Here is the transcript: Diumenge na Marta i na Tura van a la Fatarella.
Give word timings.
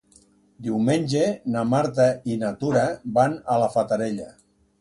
Diumenge 0.67 1.27
na 1.57 1.63
Marta 1.73 2.09
i 2.31 2.39
na 2.45 2.51
Tura 2.65 2.89
van 3.19 3.37
a 3.57 3.59
la 3.65 3.73
Fatarella. 3.79 4.31